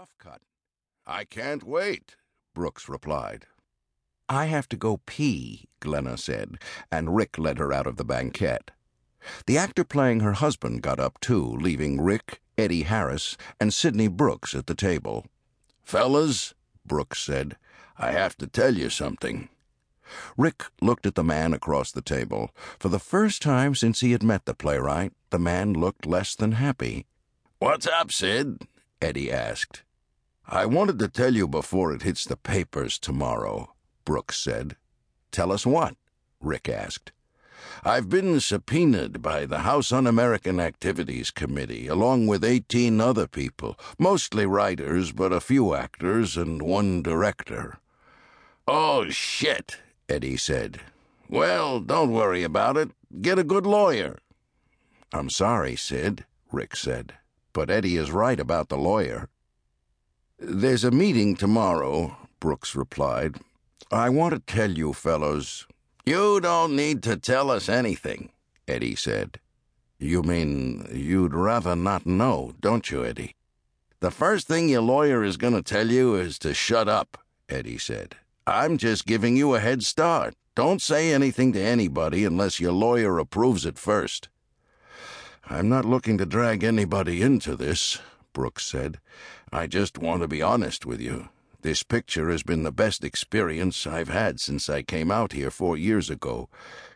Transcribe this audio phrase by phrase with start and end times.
[0.00, 0.40] rough cut.
[1.06, 2.16] I can't wait,
[2.54, 3.44] Brooks replied.
[4.30, 6.56] I have to go pee, Glenna said,
[6.90, 8.70] and Rick led her out of the banquette.
[9.44, 14.54] The actor playing her husband got up too, leaving Rick, Eddie Harris, and Sidney Brooks
[14.54, 15.26] at the table.
[15.82, 16.54] Fellas,
[16.86, 17.58] Brooks said,
[17.98, 19.50] I have to tell you something.
[20.34, 22.52] Rick looked at the man across the table.
[22.78, 26.52] For the first time since he had met the playwright, the man looked less than
[26.52, 27.04] happy.
[27.58, 28.66] What's up, Sid?
[29.02, 29.82] Eddie asked.
[30.52, 33.72] I wanted to tell you before it hits the papers tomorrow,
[34.04, 34.74] Brooks said.
[35.30, 35.94] Tell us what?
[36.40, 37.12] Rick asked.
[37.84, 43.78] I've been subpoenaed by the House Un American Activities Committee, along with 18 other people,
[43.96, 47.78] mostly writers, but a few actors and one director.
[48.66, 49.76] Oh, shit,
[50.08, 50.80] Eddie said.
[51.28, 52.90] Well, don't worry about it.
[53.22, 54.18] Get a good lawyer.
[55.12, 57.14] I'm sorry, Sid, Rick said,
[57.52, 59.28] but Eddie is right about the lawyer.
[60.42, 63.36] There's a meeting tomorrow, Brooks replied.
[63.92, 65.66] I want to tell you fellows.
[66.06, 68.30] You don't need to tell us anything,
[68.66, 69.38] Eddie said.
[69.98, 73.36] You mean you'd rather not know, don't you, Eddie?
[74.00, 77.18] The first thing your lawyer is going to tell you is to shut up,
[77.50, 78.16] Eddie said.
[78.46, 80.34] I'm just giving you a head start.
[80.54, 84.30] Don't say anything to anybody unless your lawyer approves it first.
[85.50, 87.98] I'm not looking to drag anybody into this,
[88.32, 89.00] Brooks said.
[89.52, 91.28] I just want to be honest with you.
[91.62, 95.76] This picture has been the best experience I've had since I came out here four
[95.76, 96.48] years ago.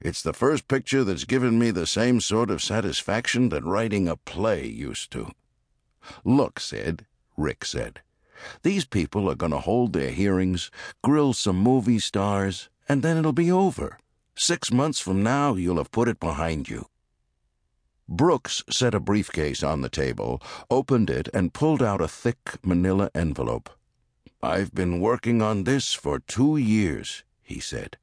[0.00, 4.16] It's the first picture that's given me the same sort of satisfaction that writing a
[4.16, 5.30] play used to.
[6.24, 7.06] Look, Sid,
[7.38, 8.02] Rick said.
[8.62, 10.70] These people are going to hold their hearings,
[11.02, 13.98] grill some movie stars, and then it'll be over.
[14.36, 16.89] Six months from now, you'll have put it behind you.
[18.10, 23.10] Brooks set a briefcase on the table, opened it, and pulled out a thick manila
[23.14, 23.70] envelope.
[24.42, 27.96] I've been working on this for two years, he said.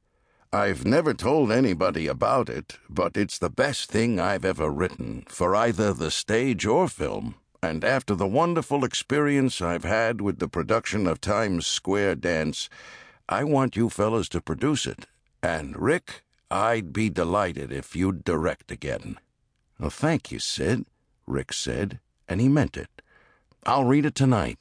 [0.52, 5.54] I've never told anybody about it, but it's the best thing I've ever written, for
[5.54, 11.06] either the stage or film and after the wonderful experience I've had with the production
[11.06, 12.68] of Times Square Dance,
[13.28, 15.06] I want you fellows to produce it.
[15.42, 19.18] And, Rick, I'd be delighted if you'd direct again.
[19.80, 20.84] Thank you, Sid,
[21.26, 23.02] Rick said, and he meant it.
[23.64, 24.58] I'll read it tonight.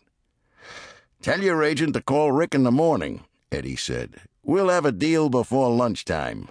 [1.21, 4.21] Tell your agent to call Rick in the morning, Eddie said.
[4.43, 6.49] We'll have a deal before lunchtime.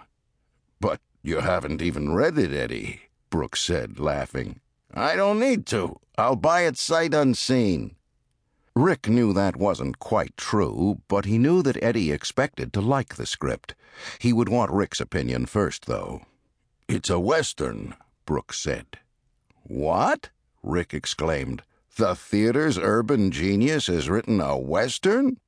[0.80, 4.60] But you haven't even read it, Eddie, Brooks said, laughing.
[4.92, 6.00] I don't need to.
[6.18, 7.96] I'll buy it sight unseen.
[8.74, 13.24] Rick knew that wasn't quite true, but he knew that Eddie expected to like the
[13.26, 13.74] script.
[14.18, 16.22] He would want Rick's opinion first, though.
[16.86, 17.94] It's a Western,
[18.26, 18.98] Brooks said.
[19.62, 20.28] What?
[20.62, 21.62] Rick exclaimed.
[21.96, 25.38] The theater's urban genius has written a Western?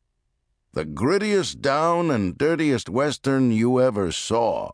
[0.72, 4.72] The grittiest down and dirtiest Western you ever saw,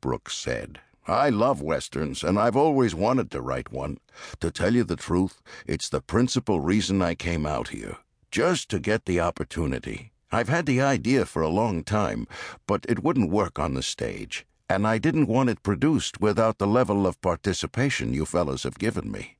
[0.00, 0.80] Brooks said.
[1.06, 3.98] I love westerns, and I've always wanted to write one.
[4.40, 7.96] To tell you the truth, it's the principal reason I came out here.
[8.30, 10.12] Just to get the opportunity.
[10.30, 12.28] I've had the idea for a long time,
[12.66, 16.66] but it wouldn't work on the stage, and I didn't want it produced without the
[16.66, 19.36] level of participation you fellows have given me.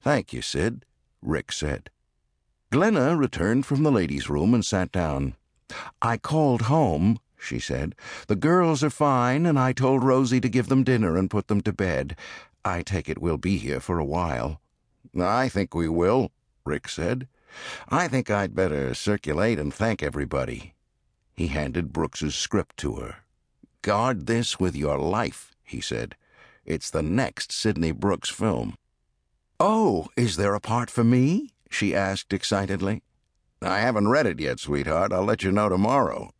[0.00, 0.86] Thank you, Sid,
[1.20, 1.90] Rick said.
[2.72, 5.34] Glenna returned from the ladies' room and sat down.
[6.00, 7.94] I called home, she said.
[8.26, 11.60] The girls are fine, and I told Rosie to give them dinner and put them
[11.60, 12.16] to bed.
[12.64, 14.62] I take it we'll be here for a while.
[15.20, 16.32] I think we will,
[16.64, 17.28] Rick said.
[17.90, 20.72] I think I'd better circulate and thank everybody.
[21.34, 23.16] He handed Brooks's script to her.
[23.82, 26.16] Guard this with your life, he said.
[26.64, 28.76] It's the next Sidney Brooks film.
[29.60, 31.50] Oh, is there a part for me?
[31.70, 33.02] she asked excitedly.
[33.62, 35.12] I haven't read it yet, sweetheart.
[35.12, 36.30] I'll let you know tomorrow.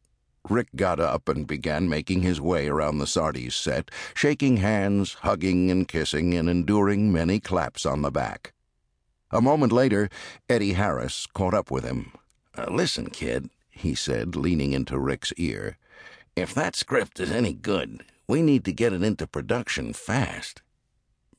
[0.48, 5.70] Rick got up and began making his way around the Sardi's set, shaking hands, hugging
[5.70, 8.52] and kissing, and enduring many claps on the back.
[9.30, 10.08] A moment later,
[10.48, 12.12] Eddie Harris caught up with him.
[12.56, 15.76] Uh, listen, kid, he said, leaning into Rick's ear.
[16.38, 20.62] If that script is any good, we need to get it into production fast.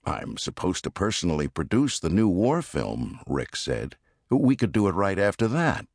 [0.05, 3.95] I'm supposed to personally produce the new war film, Rick said.
[4.29, 5.85] We could do it right after that.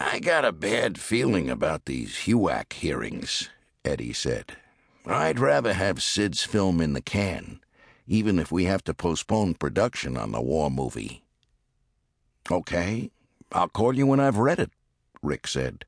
[0.00, 3.50] I got a bad feeling about these HUAC hearings,
[3.84, 4.56] Eddie said.
[5.04, 7.60] I'd rather have Sid's film in the can,
[8.06, 11.22] even if we have to postpone production on the war movie.
[12.50, 13.10] Okay,
[13.52, 14.70] I'll call you when I've read it,
[15.22, 15.84] Rick said.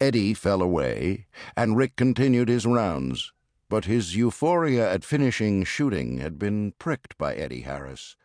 [0.00, 1.26] Eddie fell away,
[1.56, 3.32] and Rick continued his rounds,
[3.68, 8.16] but his euphoria at finishing shooting had been pricked by Eddie Harris,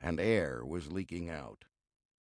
[0.00, 1.64] and air was leaking out.